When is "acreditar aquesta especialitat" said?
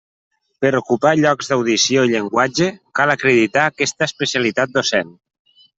3.17-4.77